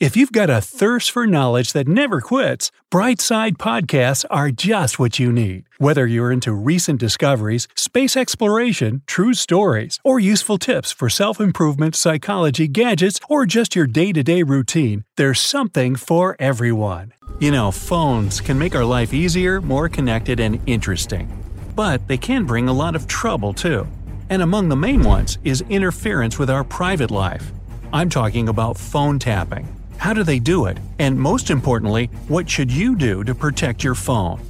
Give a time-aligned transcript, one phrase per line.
[0.00, 5.18] If you've got a thirst for knowledge that never quits, Brightside podcasts are just what
[5.18, 5.64] you need.
[5.76, 11.94] Whether you're into recent discoveries, space exploration, true stories, or useful tips for self improvement,
[11.94, 17.12] psychology, gadgets, or just your day to day routine, there's something for everyone.
[17.38, 21.28] You know, phones can make our life easier, more connected, and interesting.
[21.76, 23.86] But they can bring a lot of trouble too.
[24.30, 27.52] And among the main ones is interference with our private life.
[27.92, 29.68] I'm talking about phone tapping.
[30.00, 30.78] How do they do it?
[30.98, 34.40] And most importantly, what should you do to protect your phone?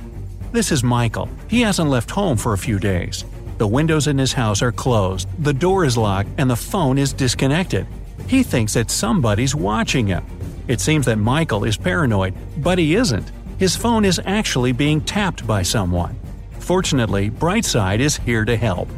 [0.53, 1.29] This is Michael.
[1.49, 3.25] He hasn't left home for a few days.
[3.59, 7.13] The windows in his house are closed, the door is locked, and the phone is
[7.13, 7.85] disconnected.
[8.29, 10.25] He thinks that somebody's watching him.
[10.69, 13.33] It seems that Michael is paranoid, but he isn't.
[13.59, 16.17] His phone is actually being tapped by someone.
[16.61, 18.89] Fortunately, Brightside is here to help.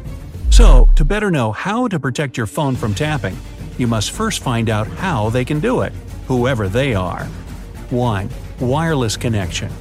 [0.51, 3.35] So, to better know how to protect your phone from tapping,
[3.79, 5.93] you must first find out how they can do it
[6.27, 7.25] whoever they are.
[7.89, 8.29] 1.
[8.59, 9.71] Wireless connection.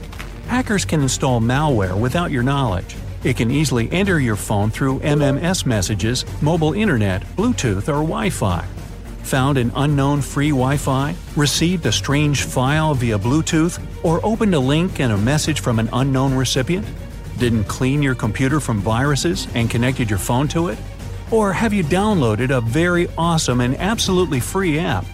[0.46, 2.96] Hackers can install malware without your knowledge.
[3.24, 8.66] It can easily enter your phone through MMS messages, mobile internet, Bluetooth, or Wi Fi.
[9.22, 14.58] Found an unknown free Wi Fi, received a strange file via Bluetooth, or opened a
[14.58, 16.86] link and a message from an unknown recipient?
[17.38, 20.78] Didn't clean your computer from viruses and connected your phone to it?
[21.30, 25.06] Or have you downloaded a very awesome and absolutely free app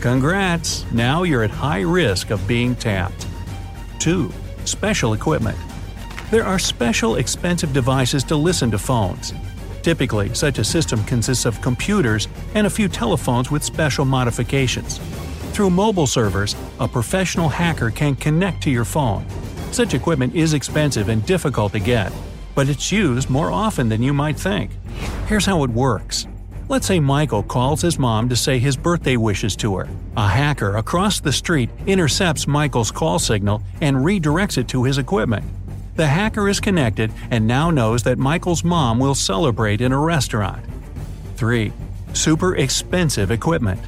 [0.00, 0.84] Congrats!
[0.92, 3.26] Now you're at high risk of being tapped.
[4.00, 4.32] 2.
[4.64, 5.58] Special equipment.
[6.30, 9.32] There are special expensive devices to listen to phones.
[9.82, 14.98] Typically, such a system consists of computers and a few telephones with special modifications.
[15.52, 19.26] Through mobile servers, a professional hacker can connect to your phone.
[19.72, 22.12] Such equipment is expensive and difficult to get,
[22.54, 24.70] but it's used more often than you might think.
[25.26, 26.26] Here's how it works
[26.66, 29.88] Let's say Michael calls his mom to say his birthday wishes to her.
[30.16, 35.44] A hacker across the street intercepts Michael's call signal and redirects it to his equipment.
[35.96, 40.64] The hacker is connected and now knows that Michael's mom will celebrate in a restaurant.
[41.36, 41.70] 3.
[42.14, 43.80] Super expensive equipment.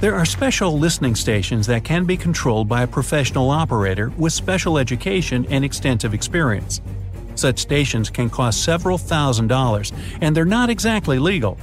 [0.00, 4.78] There are special listening stations that can be controlled by a professional operator with special
[4.78, 6.80] education and extensive experience.
[7.36, 11.56] Such stations can cost several thousand dollars, and they're not exactly legal.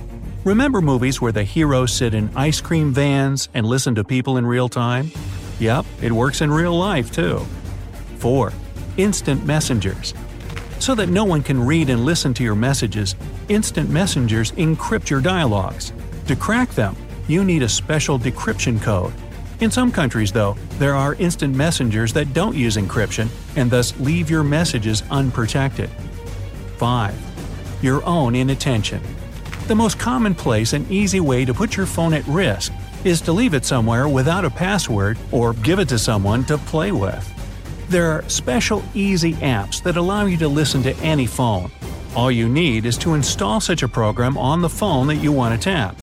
[0.45, 4.45] Remember movies where the heroes sit in ice cream vans and listen to people in
[4.45, 5.09] real time?
[5.59, 7.39] Yep, it works in real life too.
[8.17, 8.51] 4.
[8.97, 10.13] Instant messengers.
[10.79, 13.15] So that no one can read and listen to your messages,
[13.47, 15.93] instant messengers encrypt your dialogues.
[16.27, 16.97] To crack them,
[17.29, 19.13] you need a special decryption code.
[19.61, 24.29] In some countries, though, there are instant messengers that don't use encryption and thus leave
[24.29, 25.89] your messages unprotected.
[26.79, 27.79] 5.
[27.81, 29.01] Your own inattention.
[29.67, 32.73] The most commonplace and easy way to put your phone at risk
[33.05, 36.91] is to leave it somewhere without a password or give it to someone to play
[36.91, 37.29] with.
[37.87, 41.71] There are special easy apps that allow you to listen to any phone.
[42.13, 45.59] All you need is to install such a program on the phone that you want
[45.59, 46.02] to tap.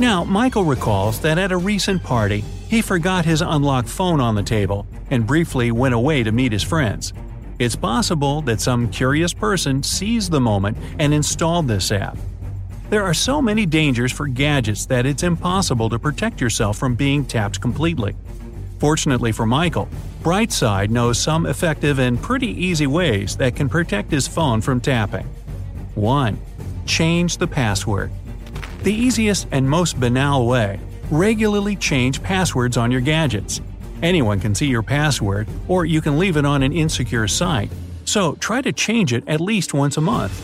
[0.00, 4.42] Now, Michael recalls that at a recent party, he forgot his unlocked phone on the
[4.42, 7.12] table and briefly went away to meet his friends.
[7.60, 12.18] It's possible that some curious person seized the moment and installed this app.
[12.90, 17.24] There are so many dangers for gadgets that it's impossible to protect yourself from being
[17.24, 18.16] tapped completely.
[18.80, 19.88] Fortunately for Michael,
[20.24, 25.26] Brightside knows some effective and pretty easy ways that can protect his phone from tapping.
[25.94, 26.36] 1.
[26.84, 28.10] Change the password.
[28.84, 30.78] The easiest and most banal way
[31.10, 33.62] regularly change passwords on your gadgets.
[34.02, 37.70] Anyone can see your password, or you can leave it on an insecure site,
[38.04, 40.38] so try to change it at least once a month.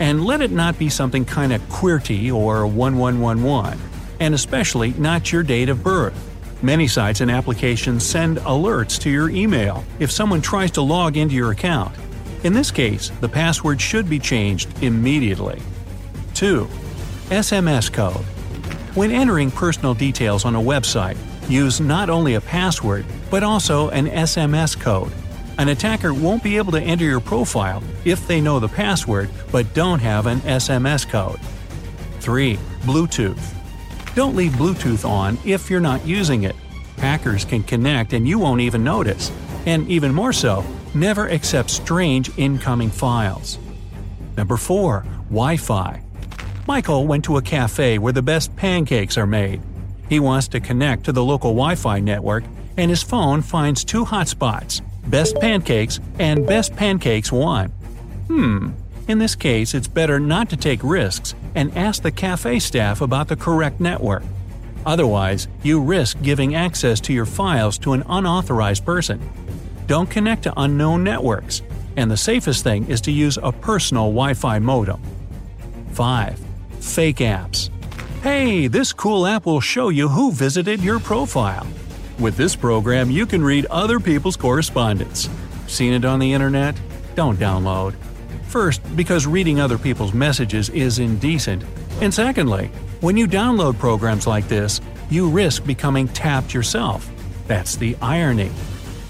[0.00, 3.78] And let it not be something kinda QWERTY or 1111,
[4.20, 6.14] and especially not your date of birth.
[6.62, 11.34] Many sites and applications send alerts to your email if someone tries to log into
[11.34, 11.94] your account.
[12.42, 15.60] In this case, the password should be changed immediately.
[16.32, 16.66] 2.
[17.32, 18.26] SMS code.
[18.94, 21.16] When entering personal details on a website,
[21.48, 25.10] use not only a password, but also an SMS code.
[25.56, 29.72] An attacker won't be able to enter your profile if they know the password but
[29.72, 31.40] don't have an SMS code.
[32.20, 32.58] 3.
[32.82, 33.54] Bluetooth.
[34.14, 36.54] Don't leave Bluetooth on if you're not using it.
[36.98, 39.32] Hackers can connect and you won't even notice.
[39.64, 40.62] And even more so,
[40.94, 43.58] never accept strange incoming files.
[44.36, 45.06] Number 4.
[45.30, 46.02] Wi Fi.
[46.66, 49.60] Michael went to a cafe where the best pancakes are made.
[50.08, 52.44] He wants to connect to the local Wi Fi network,
[52.76, 57.68] and his phone finds two hotspots Best Pancakes and Best Pancakes 1.
[58.28, 58.70] Hmm,
[59.08, 63.26] in this case, it's better not to take risks and ask the cafe staff about
[63.26, 64.22] the correct network.
[64.86, 69.20] Otherwise, you risk giving access to your files to an unauthorized person.
[69.86, 71.62] Don't connect to unknown networks,
[71.96, 75.00] and the safest thing is to use a personal Wi Fi modem.
[75.92, 76.51] 5.
[76.82, 77.70] Fake apps.
[78.22, 81.66] Hey, this cool app will show you who visited your profile.
[82.18, 85.30] With this program, you can read other people's correspondence.
[85.68, 86.78] Seen it on the internet?
[87.14, 87.94] Don't download.
[88.48, 91.64] First, because reading other people's messages is indecent.
[92.02, 92.66] And secondly,
[93.00, 97.08] when you download programs like this, you risk becoming tapped yourself.
[97.46, 98.50] That's the irony.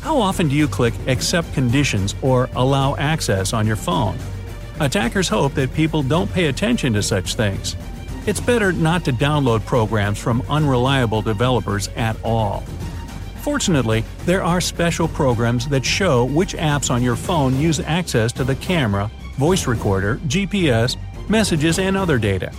[0.03, 4.19] How often do you click Accept Conditions or Allow Access on your phone?
[4.81, 7.77] Attackers hope that people don't pay attention to such things.
[8.27, 12.61] It's better not to download programs from unreliable developers at all.
[13.43, 18.45] Fortunately, there are special programs that show which apps on your phone use access to
[18.45, 20.97] the camera, voice recorder, GPS,
[21.29, 22.53] messages, and other data.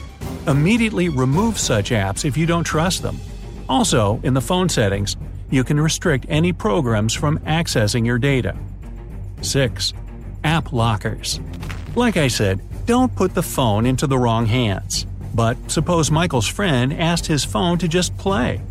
[0.48, 3.18] Immediately remove such apps if you don't trust them.
[3.70, 5.16] Also, in the phone settings,
[5.50, 8.58] you can restrict any programs from accessing your data.
[9.42, 9.94] 6.
[10.44, 11.40] App lockers.
[11.96, 15.06] Like I said, don't put the phone into the wrong hands.
[15.36, 18.62] But suppose Michael's friend asked his phone to just play.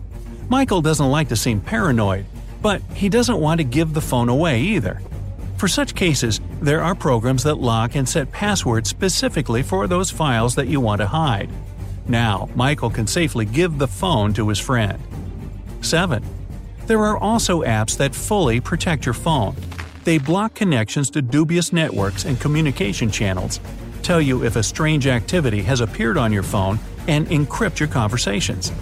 [0.49, 2.27] Michael doesn't like to seem paranoid,
[2.61, 5.01] but he doesn't want to give the phone away either.
[5.57, 10.57] For such cases, there are programs that lock and set passwords specifically for those files
[10.57, 11.49] that you want to hide.
[12.09, 15.01] Now, Michael can safely give the phone to his friend.
[15.81, 16.25] 7.
[16.87, 19.55] There are also apps that fully protect your phone.
[20.05, 23.61] They block connections to dubious networks and communication channels,
[24.03, 28.73] tell you if a strange activity has appeared on your phone, and encrypt your conversations.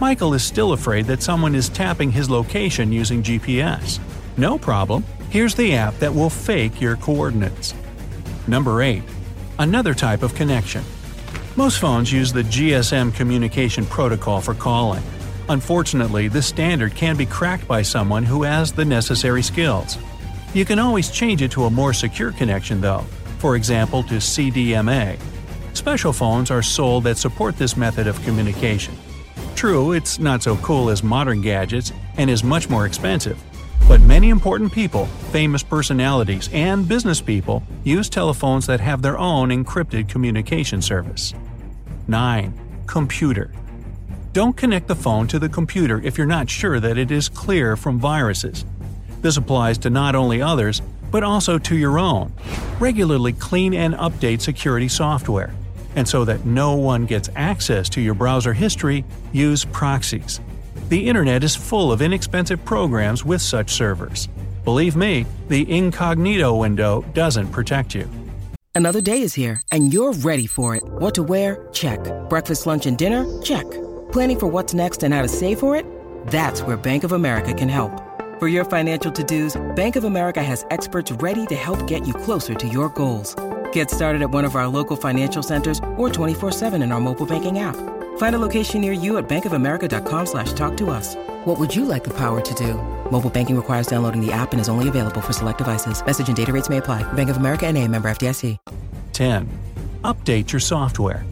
[0.00, 4.00] Michael is still afraid that someone is tapping his location using GPS.
[4.36, 7.72] No problem, here's the app that will fake your coordinates.
[8.48, 9.02] Number 8.
[9.60, 10.82] Another type of connection.
[11.54, 15.02] Most phones use the GSM communication protocol for calling.
[15.48, 19.98] Unfortunately, this standard can be cracked by someone who has the necessary skills.
[20.54, 23.04] You can always change it to a more secure connection, though,
[23.38, 25.18] for example, to CDMA.
[25.72, 28.96] Special phones are sold that support this method of communication.
[29.56, 33.42] True, it's not so cool as modern gadgets and is much more expensive.
[33.88, 39.48] But many important people, famous personalities, and business people use telephones that have their own
[39.48, 41.34] encrypted communication service.
[42.06, 42.84] 9.
[42.86, 43.52] Computer.
[44.32, 47.76] Don't connect the phone to the computer if you're not sure that it is clear
[47.76, 48.64] from viruses.
[49.24, 52.30] This applies to not only others, but also to your own.
[52.78, 55.54] Regularly clean and update security software.
[55.96, 59.02] And so that no one gets access to your browser history,
[59.32, 60.42] use proxies.
[60.90, 64.28] The internet is full of inexpensive programs with such servers.
[64.62, 68.06] Believe me, the incognito window doesn't protect you.
[68.74, 70.82] Another day is here, and you're ready for it.
[70.84, 71.66] What to wear?
[71.72, 71.98] Check.
[72.28, 73.24] Breakfast, lunch, and dinner?
[73.40, 73.64] Check.
[74.12, 75.86] Planning for what's next and how to save for it?
[76.26, 78.03] That's where Bank of America can help.
[78.40, 82.52] For your financial to-dos, Bank of America has experts ready to help get you closer
[82.54, 83.36] to your goals.
[83.72, 87.60] Get started at one of our local financial centers or 24-7 in our mobile banking
[87.60, 87.76] app.
[88.16, 91.14] Find a location near you at bankofamerica.com slash talk to us.
[91.44, 92.74] What would you like the power to do?
[93.08, 96.04] Mobile banking requires downloading the app and is only available for select devices.
[96.04, 97.04] Message and data rates may apply.
[97.12, 98.58] Bank of America and a member FDIC.
[99.12, 99.48] 10.
[100.02, 101.24] Update your software.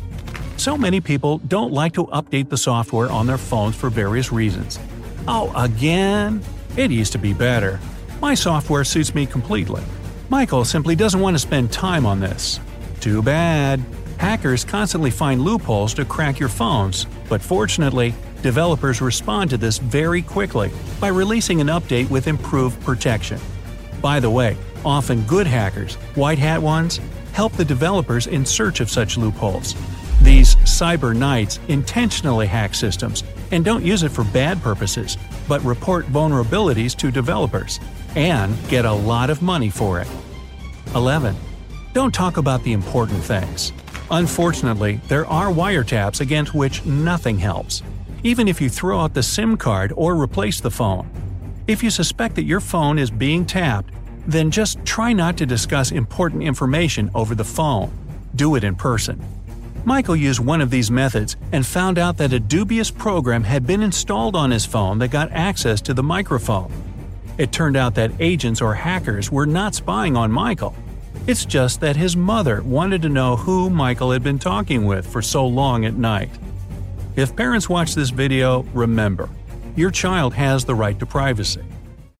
[0.56, 4.78] So many people don't like to update the software on their phones for various reasons.
[5.26, 6.42] Oh, again?
[6.76, 7.78] It used to be better.
[8.20, 9.82] My software suits me completely.
[10.30, 12.60] Michael simply doesn't want to spend time on this.
[13.00, 13.82] Too bad.
[14.16, 20.22] Hackers constantly find loopholes to crack your phones, but fortunately, developers respond to this very
[20.22, 23.40] quickly by releasing an update with improved protection.
[24.00, 27.00] By the way, often good hackers, white hat ones,
[27.32, 29.74] help the developers in search of such loopholes.
[30.22, 36.06] These cyber knights intentionally hack systems and don't use it for bad purposes, but report
[36.06, 37.80] vulnerabilities to developers
[38.14, 40.06] and get a lot of money for it.
[40.94, 41.34] 11.
[41.92, 43.72] Don't talk about the important things.
[44.12, 47.82] Unfortunately, there are wiretaps against which nothing helps,
[48.22, 51.10] even if you throw out the SIM card or replace the phone.
[51.66, 53.92] If you suspect that your phone is being tapped,
[54.26, 57.90] then just try not to discuss important information over the phone.
[58.36, 59.20] Do it in person.
[59.84, 63.82] Michael used one of these methods and found out that a dubious program had been
[63.82, 66.72] installed on his phone that got access to the microphone.
[67.36, 70.74] It turned out that agents or hackers were not spying on Michael.
[71.26, 75.20] It's just that his mother wanted to know who Michael had been talking with for
[75.20, 76.30] so long at night.
[77.16, 79.28] If parents watch this video, remember,
[79.74, 81.62] your child has the right to privacy.